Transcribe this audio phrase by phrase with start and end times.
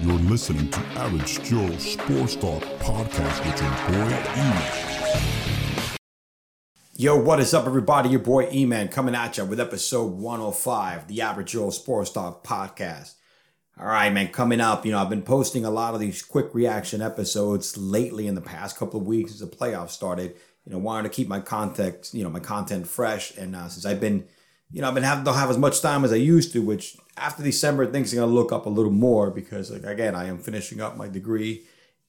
[0.00, 5.96] You're listening to Average Joe Sports Talk Podcast with your boy E-Man.
[6.94, 8.10] Yo, what is up, everybody?
[8.10, 13.14] Your boy E-Man coming at you with episode 105, the Average Joe Sports Talk Podcast.
[13.76, 16.54] All right, man, coming up, you know, I've been posting a lot of these quick
[16.54, 20.36] reaction episodes lately in the past couple of weeks as the playoffs started.
[20.64, 23.36] You know, wanted to keep my context, you know, my content fresh.
[23.36, 24.28] And uh, since I've been
[24.70, 26.96] you know, I've been having don't have as much time as I used to, which
[27.20, 30.38] after December things are gonna look up a little more because like again, I am
[30.38, 31.64] finishing up my degree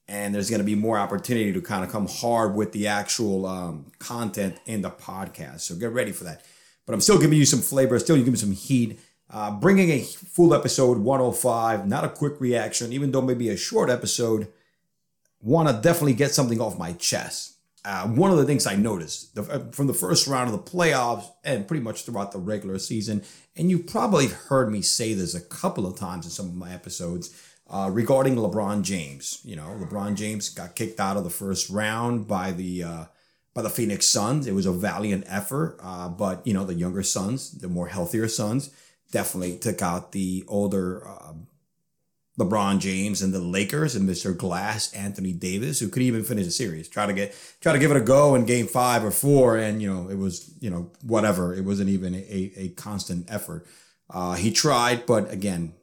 [0.08, 3.92] and there's gonna be more opportunity to kind of come hard with the actual um,
[4.00, 5.62] content in the podcast.
[5.62, 6.44] So get ready for that.
[6.86, 9.00] But I'm still giving you some flavor, still you some heat.
[9.32, 13.90] Uh, bringing a full episode 105, not a quick reaction, even though maybe a short
[13.90, 14.48] episode.
[15.40, 19.36] Want to definitely get something off my chest uh, one of the things I noticed
[19.36, 22.78] the, uh, from the first round of the playoffs and pretty much throughout the regular
[22.78, 23.24] season,
[23.56, 26.74] and you probably heard me say this a couple of times in some of my
[26.74, 27.34] episodes
[27.70, 29.40] uh, regarding LeBron James.
[29.44, 33.06] You know, LeBron James got kicked out of the first round by the uh,
[33.54, 34.48] by the Phoenix Suns.
[34.48, 38.28] It was a valiant effort, uh, but you know the younger Suns, the more healthier
[38.28, 38.72] Suns,
[39.12, 41.34] definitely took out the older uh,
[42.40, 44.36] LeBron James and the Lakers and Mr.
[44.36, 46.88] Glass Anthony Davis, who could even finish a series.
[46.88, 49.82] Try to get try to give it a go in game five or four, and
[49.82, 51.54] you know, it was, you know, whatever.
[51.54, 53.68] It wasn't even a, a constant effort.
[54.10, 55.74] Uh, he tried, but again,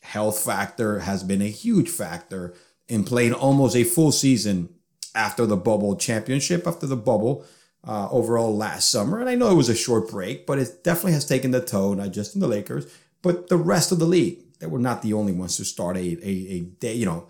[0.00, 2.54] health factor has been a huge factor
[2.88, 4.70] in playing almost a full season
[5.14, 7.44] after the bubble championship, after the bubble
[7.86, 9.20] uh, overall last summer.
[9.20, 11.94] And I know it was a short break, but it definitely has taken the toll,
[11.94, 15.12] not just in the Lakers, but the rest of the league they were not the
[15.12, 17.28] only ones to start a, a, a day, you know,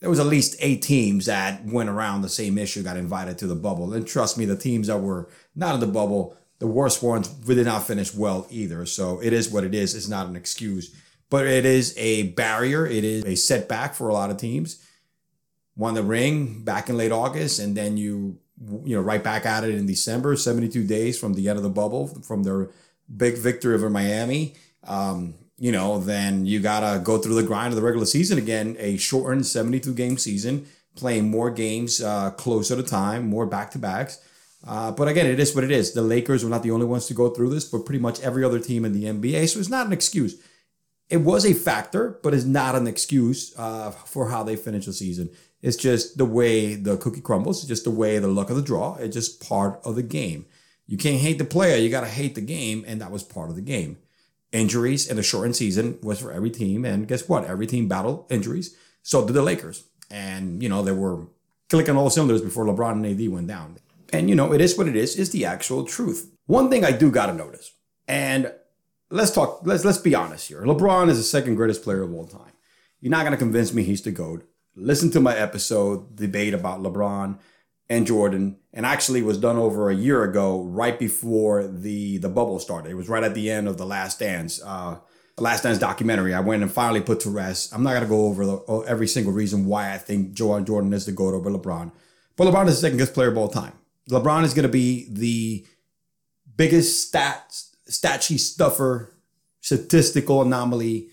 [0.00, 3.46] there was at least eight teams that went around the same issue, got invited to
[3.46, 3.92] the bubble.
[3.92, 7.64] And trust me, the teams that were not in the bubble, the worst ones did
[7.64, 8.84] not finish well either.
[8.86, 9.94] So it is what it is.
[9.94, 10.94] It's not an excuse,
[11.30, 12.86] but it is a barrier.
[12.86, 14.82] It is a setback for a lot of teams.
[15.76, 18.38] Won the ring back in late August, and then you,
[18.84, 21.70] you know, right back at it in December, 72 days from the end of the
[21.70, 22.70] bubble, from their
[23.14, 24.54] big victory over Miami.
[24.84, 28.76] Um, you know, then you gotta go through the grind of the regular season again,
[28.78, 33.78] a shortened 72 game season, playing more games uh, closer to time, more back to
[33.78, 34.20] backs.
[34.66, 35.92] Uh, but again, it is what it is.
[35.92, 38.44] The Lakers were not the only ones to go through this, but pretty much every
[38.44, 39.48] other team in the NBA.
[39.48, 40.42] So it's not an excuse.
[41.08, 44.92] It was a factor, but it's not an excuse uh, for how they finish the
[44.92, 45.30] season.
[45.62, 47.58] It's just the way the cookie crumbles.
[47.58, 48.96] It's just the way the luck of the draw.
[48.96, 50.46] It's just part of the game.
[50.86, 51.76] You can't hate the player.
[51.76, 52.84] You got to hate the game.
[52.86, 53.98] And that was part of the game
[54.56, 56.84] injuries in a shortened season was for every team.
[56.84, 57.44] And guess what?
[57.44, 58.76] Every team battled injuries.
[59.02, 59.84] So did the Lakers.
[60.10, 61.26] And, you know, they were
[61.68, 63.78] clicking all cylinders before LeBron and AD went down.
[64.12, 66.32] And, you know, it is what it is, is the actual truth.
[66.46, 67.72] One thing I do got to notice,
[68.06, 68.52] and
[69.10, 70.62] let's talk, let's, let's be honest here.
[70.62, 72.52] LeBron is the second greatest player of all time.
[73.00, 74.48] You're not going to convince me he's the GOAT.
[74.76, 77.38] Listen to my episode debate about LeBron
[77.88, 82.58] and Jordan, and actually was done over a year ago, right before the the bubble
[82.58, 82.90] started.
[82.90, 84.98] It was right at the end of the Last Dance, uh,
[85.36, 86.34] the Last Dance documentary.
[86.34, 87.72] I went and finally put to rest.
[87.72, 91.06] I'm not gonna go over the, every single reason why I think Joe Jordan is
[91.06, 91.92] the goat over LeBron,
[92.36, 93.72] but LeBron is the second best player of all time.
[94.10, 95.64] LeBron is gonna be the
[96.56, 99.12] biggest stat stat sheet stuffer,
[99.60, 101.08] statistical anomaly,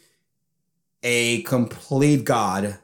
[1.04, 2.80] a complete god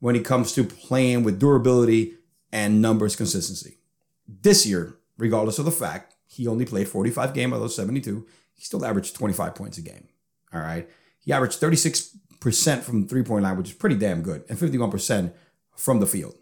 [0.00, 2.14] when it comes to playing with durability
[2.52, 3.78] and numbers consistency.
[4.26, 8.26] This year, regardless of the fact he only played 45 games out of those 72,
[8.54, 10.08] he still averaged 25 points a game.
[10.52, 10.88] All right.
[11.18, 15.32] He averaged 36% from three point line, which is pretty damn good, and 51%
[15.76, 16.36] from the field.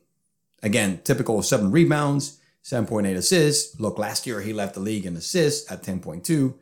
[0.62, 3.78] Again, typical seven rebounds, 7.8 assists.
[3.80, 6.54] Look, last year he left the league in assists at 10.2.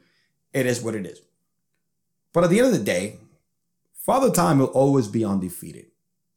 [0.53, 1.21] It is what it is.
[2.33, 3.19] But at the end of the day,
[3.93, 5.87] Father Time will always be undefeated.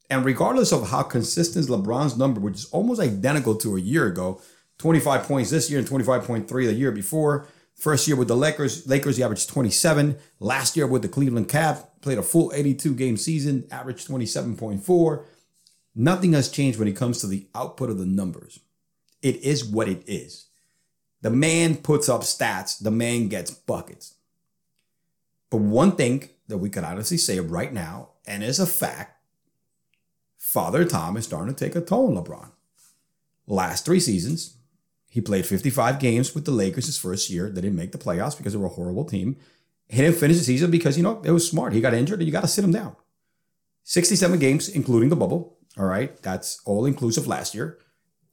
[0.10, 4.42] And regardless of how consistent LeBron's number, which is almost identical to a year ago,
[4.80, 7.48] 25 points this year and 25.3 the year before.
[7.76, 10.18] First year with the Lakers, Lakers he averaged 27.
[10.40, 15.24] Last year with the Cleveland Cavs, played a full 82 game season, averaged 27.4.
[15.96, 18.60] Nothing has changed when it comes to the output of the numbers.
[19.22, 20.48] It is what it is.
[21.22, 24.16] The man puts up stats, the man gets buckets.
[25.50, 29.19] But one thing that we could honestly say right now, and is a fact,
[30.50, 32.50] Father Tom is starting to take a toll on LeBron.
[33.46, 34.58] Last three seasons,
[35.08, 37.52] he played 55 games with the Lakers his first year.
[37.52, 39.38] They didn't make the playoffs because they were a horrible team.
[39.90, 41.74] He didn't finish the season because, you know, it was smart.
[41.74, 42.96] He got injured and you got to sit him down.
[43.84, 45.56] 67 games, including the bubble.
[45.78, 46.20] All right.
[46.24, 47.78] That's all inclusive last year.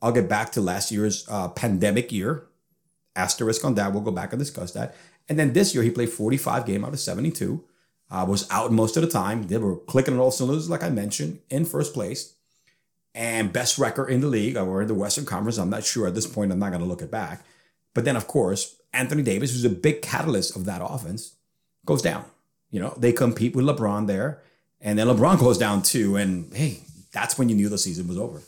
[0.01, 2.47] I'll get back to last year's uh, pandemic year.
[3.15, 3.93] Asterisk on that.
[3.93, 4.97] We'll go back and discuss that.
[5.29, 7.63] And then this year, he played 45 game out of 72.
[8.11, 9.45] Uh, was out most of the time.
[9.45, 12.35] They were clicking on all cylinders, like I mentioned, in first place
[13.15, 15.59] and best record in the league or in the Western Conference.
[15.59, 16.53] I'm not sure at this point.
[16.53, 17.45] I'm not going to look it back.
[17.95, 21.35] But then, of course, Anthony Davis, who's a big catalyst of that offense,
[21.87, 22.25] goes down.
[22.71, 24.43] You know, they compete with LeBron there,
[24.81, 26.17] and then LeBron goes down too.
[26.17, 26.81] And hey,
[27.13, 28.43] that's when you knew the season was over.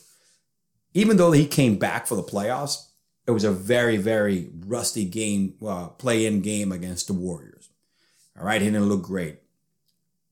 [0.92, 2.88] Even though he came back for the playoffs,
[3.26, 7.70] it was a very, very rusty game, uh, play-in game against the Warriors.
[8.38, 9.38] All right, he didn't look great.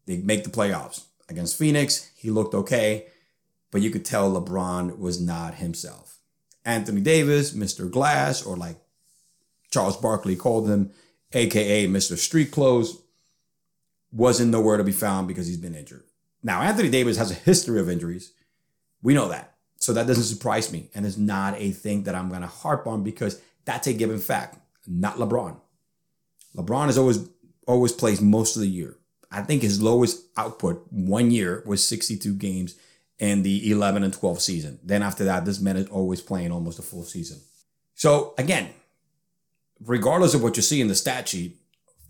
[0.06, 2.10] They make the playoffs against Phoenix.
[2.16, 3.06] He looked okay
[3.76, 6.18] but you could tell LeBron was not himself.
[6.64, 7.90] Anthony Davis, Mr.
[7.90, 8.78] Glass, or like
[9.70, 10.92] Charles Barkley called him,
[11.32, 12.16] aka Mr.
[12.16, 13.02] Street Clothes,
[14.10, 16.04] wasn't nowhere to be found because he's been injured.
[16.42, 18.32] Now, Anthony Davis has a history of injuries.
[19.02, 19.54] We know that.
[19.78, 20.88] So that doesn't surprise me.
[20.94, 24.18] And it's not a thing that I'm going to harp on because that's a given
[24.18, 24.56] fact,
[24.86, 25.60] not LeBron.
[26.56, 27.28] LeBron has always
[27.66, 28.96] always plays most of the year.
[29.30, 32.76] I think his lowest output one year was 62 games
[33.18, 34.78] in the 11 and 12 season.
[34.82, 37.40] Then after that, this man is always playing almost a full season.
[37.94, 38.70] So again,
[39.80, 41.58] regardless of what you see in the stat sheet,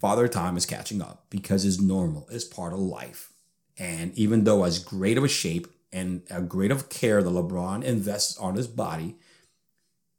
[0.00, 3.32] Father Time is catching up because it's normal, it's part of life.
[3.78, 7.82] And even though as great of a shape and a great of care that LeBron
[7.82, 9.16] invests on his body,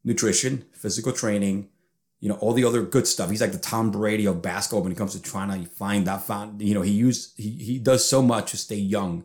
[0.04, 1.70] nutrition, physical training,
[2.20, 3.30] you know, all the other good stuff.
[3.30, 6.24] He's like the Tom Brady of basketball when it comes to trying to find that
[6.24, 9.24] found, you know, he used he he does so much to stay young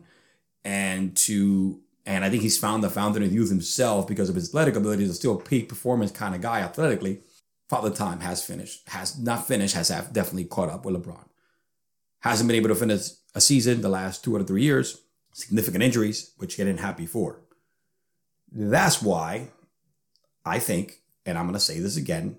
[0.63, 4.49] and to and I think he's found the fountain of youth himself because of his
[4.49, 5.07] athletic abilities.
[5.07, 7.21] He's still a peak performance kind of guy athletically.
[7.69, 11.25] Father Time has finished, has not finished, has definitely caught up with LeBron.
[12.19, 15.01] Hasn't been able to finish a season the last two or three years.
[15.33, 17.41] Significant injuries, which he didn't have before.
[18.51, 19.49] That's why
[20.45, 22.37] I think, and I'm going to say this again,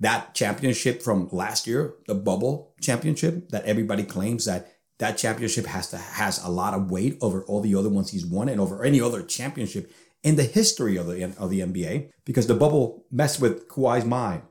[0.00, 5.90] that championship from last year, the bubble championship that everybody claims that that championship has
[5.90, 8.84] to has a lot of weight over all the other ones he's won and over
[8.84, 9.92] any other championship
[10.22, 14.42] in the history of the of the NBA because the bubble messed with Kawhi's mind,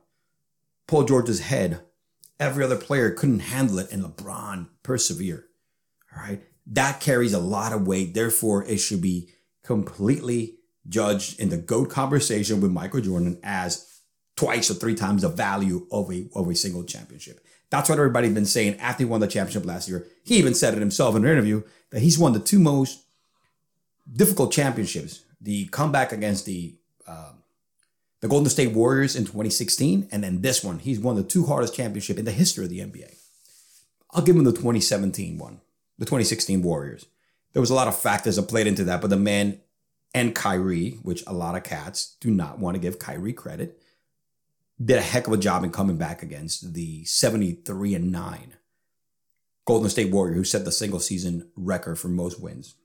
[0.88, 1.82] Paul George's head.
[2.40, 5.46] Every other player couldn't handle it, and LeBron persevered.
[6.16, 8.14] All right, that carries a lot of weight.
[8.14, 9.30] Therefore, it should be
[9.64, 13.97] completely judged in the GOAT conversation with Michael Jordan as
[14.38, 17.44] twice or three times the value of a of a single championship.
[17.70, 20.08] That's what everybody's been saying after he won the championship last year.
[20.24, 23.04] He even said it himself in an interview that he's won the two most
[24.10, 26.76] difficult championships: the comeback against the
[27.06, 27.44] um,
[28.22, 30.80] the Golden State Warriors in 2016, and then this one.
[30.80, 33.14] He's won the two hardest championship in the history of the NBA.
[34.12, 35.60] I'll give him the 2017 one,
[35.98, 37.06] the 2016 Warriors.
[37.54, 39.60] There was a lot of factors that played into that, but the man
[40.14, 43.82] and Kyrie, which a lot of cats do not want to give Kyrie credit,
[44.84, 48.54] did a heck of a job in coming back against the 73 and 9
[49.66, 52.76] Golden State Warrior, who set the single season record for most wins.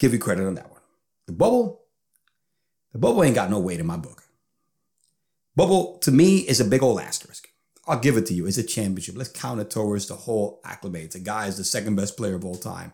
[0.00, 0.80] Give you credit on that one.
[1.26, 1.82] The bubble,
[2.92, 4.24] the bubble ain't got no weight in my book.
[5.54, 7.48] Bubble to me is a big old asterisk.
[7.86, 8.46] I'll give it to you.
[8.46, 9.16] It's a championship.
[9.16, 11.12] Let's count it towards the whole acclimates.
[11.12, 12.92] The guy is the second best player of all time.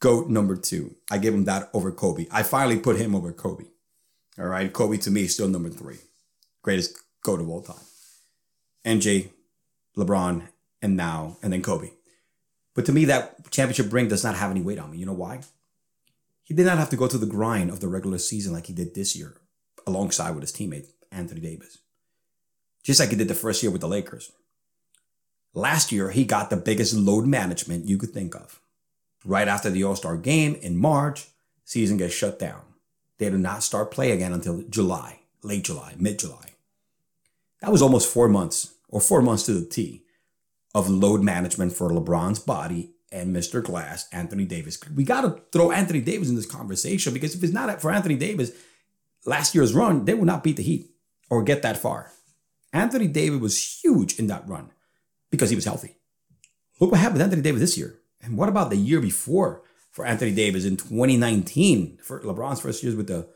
[0.00, 0.96] GOAT number two.
[1.10, 2.26] I give him that over Kobe.
[2.30, 3.64] I finally put him over Kobe.
[4.38, 4.72] All right.
[4.72, 5.98] Kobe to me is still number three.
[6.62, 7.84] Greatest GOAT of all time.
[8.84, 9.30] MJ,
[9.96, 10.46] LeBron,
[10.80, 11.90] and now, and then Kobe.
[12.72, 14.98] But to me, that championship ring does not have any weight on me.
[14.98, 15.40] You know why?
[16.44, 18.72] He did not have to go through the grind of the regular season like he
[18.72, 19.38] did this year,
[19.88, 21.78] alongside with his teammate, Anthony Davis.
[22.84, 24.30] Just like he did the first year with the Lakers.
[25.52, 28.60] Last year, he got the biggest load management you could think of.
[29.24, 31.26] Right after the All Star game in March,
[31.64, 32.62] season gets shut down.
[33.18, 36.55] They do not start play again until July, late July, mid July.
[37.60, 40.04] That was almost four months, or four months to the T,
[40.74, 43.62] of load management for LeBron's body and Mr.
[43.62, 44.78] Glass, Anthony Davis.
[44.94, 48.16] We got to throw Anthony Davis in this conversation because if it's not for Anthony
[48.16, 48.52] Davis,
[49.24, 50.90] last year's run, they would not beat the Heat
[51.30, 52.12] or get that far.
[52.72, 54.70] Anthony Davis was huge in that run
[55.30, 55.96] because he was healthy.
[56.80, 57.98] Look what happened to Anthony Davis this year.
[58.22, 62.94] And what about the year before for Anthony Davis in 2019 for LeBron's first years
[62.94, 63.28] with the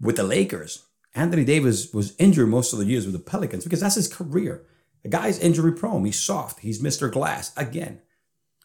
[0.00, 0.84] with the Lakers?
[1.14, 4.64] Anthony Davis was injured most of the years with the Pelicans because that's his career.
[5.02, 6.04] The guy's injury prone.
[6.04, 6.60] He's soft.
[6.60, 7.10] He's Mr.
[7.10, 8.00] Glass again.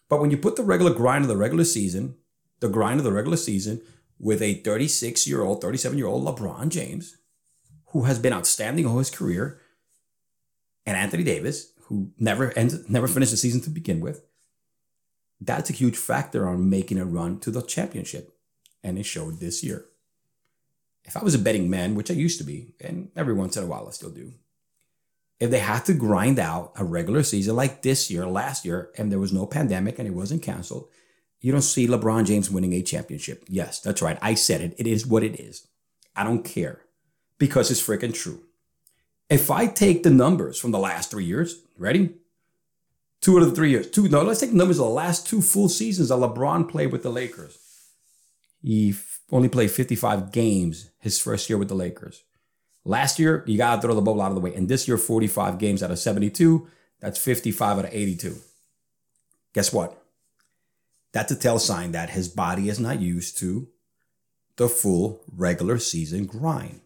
[0.09, 2.15] But when you put the regular grind of the regular season,
[2.59, 3.81] the grind of the regular season
[4.17, 7.17] with a 36 year old, 37 year old LeBron James,
[7.87, 9.61] who has been outstanding all his career,
[10.85, 14.25] and Anthony Davis, who never ends, never finished the season to begin with,
[15.39, 18.35] that's a huge factor on making a run to the championship.
[18.83, 19.85] And it showed this year
[21.09, 23.63] if I was a betting man, which I used to be, and every once in
[23.63, 24.31] a while I still do,
[25.39, 29.11] if they had to grind out a regular season like this year, last year, and
[29.11, 30.87] there was no pandemic and it wasn't canceled,
[31.41, 33.43] you don't see LeBron James winning a championship.
[33.47, 34.19] Yes, that's right.
[34.21, 34.75] I said it.
[34.77, 35.65] It is what it is.
[36.15, 36.81] I don't care
[37.39, 38.43] because it's freaking true.
[39.31, 42.13] If I take the numbers from the last three years, ready?
[43.19, 43.89] Two out of the three years.
[43.89, 46.91] Two, no, let's take the numbers of the last two full seasons that LeBron played
[46.91, 47.57] with the Lakers.
[48.61, 48.93] He
[49.31, 52.23] only played 55 games his first year with the Lakers.
[52.85, 54.53] Last year, you got to throw the bubble out of the way.
[54.55, 56.67] And this year, 45 games out of 72.
[56.99, 58.35] That's 55 out of 82.
[59.53, 60.01] Guess what?
[61.11, 63.67] That's a tell sign that his body is not used to
[64.57, 66.81] the full regular season grind.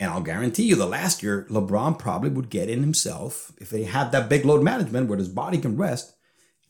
[0.00, 3.84] And I'll guarantee you the last year, LeBron probably would get in himself if they
[3.84, 6.14] had that big load management where his body can rest,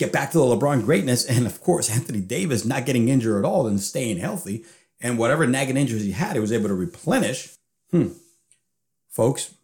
[0.02, 1.25] get back to the LeBron greatness.
[1.25, 4.64] And of course, Anthony Davis not getting injured at all and staying healthy.
[5.00, 7.56] And whatever nagging injuries he had, he was able to replenish.
[7.90, 8.09] Hmm.
[9.09, 9.54] Folks,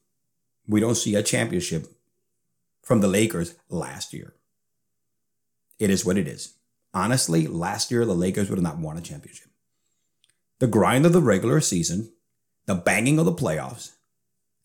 [0.67, 1.87] we don't see a championship
[2.83, 4.35] from the Lakers last year.
[5.79, 6.55] It is what it is.
[6.93, 9.49] Honestly, last year, the Lakers would have not won a championship.
[10.59, 12.13] The grind of the regular season,
[12.67, 13.93] the banging of the playoffs,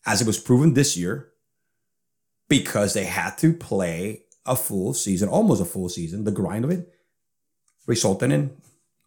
[0.04, 1.28] as it was proven this year,
[2.48, 6.70] because they had to play a full season, almost a full season, the grind of
[6.70, 6.92] it,
[7.86, 8.56] resulting in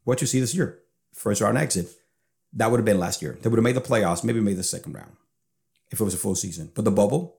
[0.03, 0.79] what you see this year
[1.13, 1.88] first round exit.
[2.53, 3.38] That would have been last year.
[3.41, 5.12] They would have made the playoffs, maybe made the second round
[5.91, 6.72] if it was a full season.
[6.74, 7.38] But the bubble,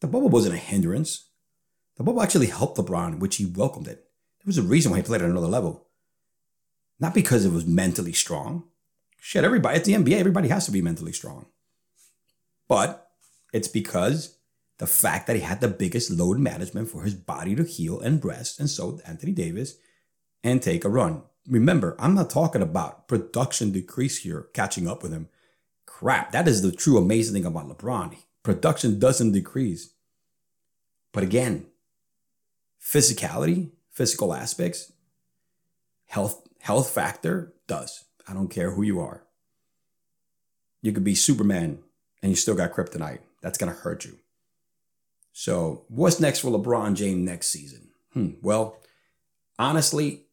[0.00, 1.28] the bubble wasn't a hindrance.
[1.96, 3.96] The bubble actually helped LeBron, which he welcomed it.
[4.38, 5.86] There was a reason why he played at another level.
[6.98, 8.64] Not because it was mentally strong.
[9.18, 11.46] Shit, everybody, at the NBA, everybody has to be mentally strong.
[12.68, 13.10] But
[13.52, 14.38] it's because
[14.80, 18.22] the fact that he had the biggest load management for his body to heal and
[18.24, 19.76] rest, and so Anthony Davis,
[20.42, 25.12] and take a run remember, I'm not talking about production decrease here, catching up with
[25.12, 25.28] him.
[25.86, 28.16] Crap, that is the true amazing thing about LeBron.
[28.42, 29.92] Production doesn't decrease.
[31.12, 31.66] But again,
[32.82, 34.92] physicality, physical aspects,
[36.06, 38.04] health, health factor does.
[38.26, 39.24] I don't care who you are.
[40.82, 41.80] You could be Superman
[42.22, 43.18] and you still got kryptonite.
[43.42, 44.18] That's going to hurt you.
[45.32, 47.88] So, what's next for LeBron James next season?
[48.12, 48.30] Hmm.
[48.42, 48.76] Well,
[49.58, 50.24] honestly,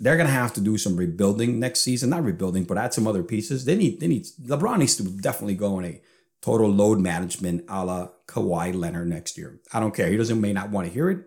[0.00, 2.10] they're gonna have to do some rebuilding next season.
[2.10, 3.64] Not rebuilding, but add some other pieces.
[3.64, 6.00] They need they need LeBron needs to definitely go on a
[6.42, 9.60] total load management a la Kawhi Leonard next year.
[9.72, 10.08] I don't care.
[10.08, 11.24] He doesn't may not want to hear it.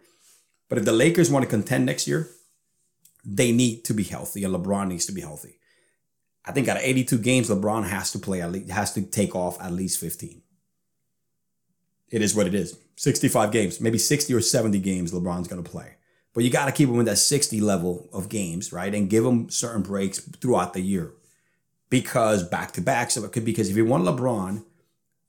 [0.69, 2.29] But if the Lakers want to contend next year,
[3.25, 5.59] they need to be healthy, and LeBron needs to be healthy.
[6.45, 9.35] I think out of 82 games, LeBron has to play at least has to take
[9.35, 10.41] off at least 15.
[12.09, 12.77] It is what it is.
[12.95, 15.97] 65 games, maybe 60 or 70 games LeBron's gonna play.
[16.37, 18.93] But you got to keep him in that 60 level of games, right?
[18.93, 21.13] And give him certain breaks throughout the year.
[21.89, 24.63] Because back to back, so it could because if you want LeBron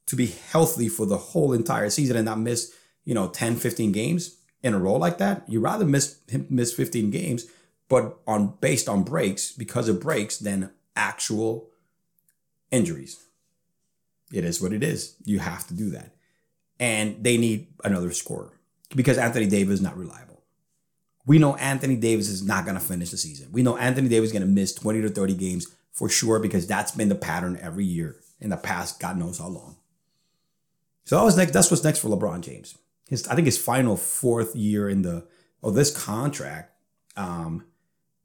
[0.04, 2.75] to be healthy for the whole entire season and not miss,
[3.06, 6.18] you know, 10, 15 games in a row like that, you rather miss
[6.50, 7.47] miss 15 games,
[7.88, 11.70] but on based on breaks, because of breaks, than actual
[12.70, 13.25] injuries.
[14.30, 15.16] It is what it is.
[15.25, 16.14] You have to do that.
[16.80, 18.52] And they need another scorer
[18.94, 20.28] because Anthony Davis is not reliable
[21.28, 23.52] we know Anthony Davis is not going to finish the season.
[23.52, 26.66] We know Anthony Davis is going to miss 20 to 30 games for sure because
[26.66, 29.76] that's been the pattern every year in the past, God knows how long.
[31.04, 31.52] So that was next.
[31.52, 32.78] That's what's next for LeBron James.
[33.08, 35.26] His, I think his final fourth year in the
[35.62, 36.73] of this contract
[37.14, 37.66] um,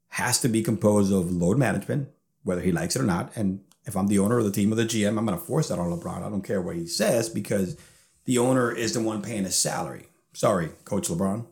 [0.10, 2.08] has to be composed of load management,
[2.44, 3.36] whether he likes it or not.
[3.36, 5.68] And if I'm the owner of the team or the GM, I'm going to force
[5.68, 6.24] that on LeBron.
[6.24, 7.76] I don't care what he says because
[8.26, 10.08] the owner is the one paying his salary.
[10.34, 11.46] Sorry, Coach LeBron.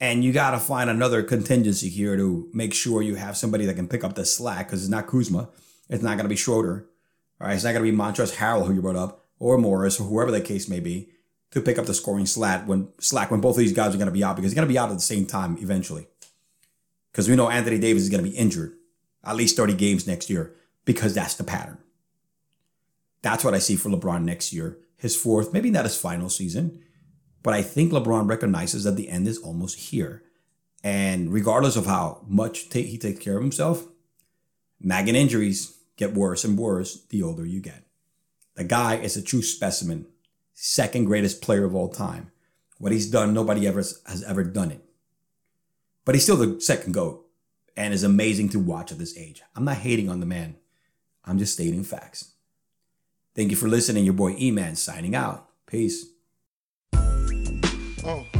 [0.00, 3.74] And you got to find another contingency here to make sure you have somebody that
[3.74, 5.48] can pick up the slack because it's not Kuzma.
[5.88, 6.86] It's not going to be Schroeder.
[7.40, 7.54] All right.
[7.54, 10.30] It's not going to be Montrezl Harrell, who you brought up, or Morris, or whoever
[10.30, 11.08] the case may be,
[11.52, 14.06] to pick up the scoring slack when slack when both of these guys are going
[14.06, 16.06] to be out because they're going to be out at the same time eventually.
[17.10, 18.76] Because we know Anthony Davis is going to be injured
[19.24, 20.54] at least 30 games next year
[20.84, 21.78] because that's the pattern.
[23.22, 24.78] That's what I see for LeBron next year.
[24.96, 26.82] His fourth, maybe not his final season,
[27.42, 30.22] but I think LeBron recognizes that the end is almost here.
[30.82, 33.86] And regardless of how much he takes care of himself,
[34.80, 37.84] nagging injuries get worse and worse the older you get.
[38.54, 40.06] The guy is a true specimen,
[40.54, 42.30] second greatest player of all time.
[42.78, 44.82] What he's done, nobody ever has ever done it.
[46.04, 47.26] But he's still the second GOAT
[47.76, 49.42] and is amazing to watch at this age.
[49.54, 50.56] I'm not hating on the man.
[51.24, 52.32] I'm just stating facts.
[53.36, 54.04] Thank you for listening.
[54.04, 55.48] Your boy E-Man signing out.
[55.66, 56.06] Peace.
[58.04, 58.35] Oh.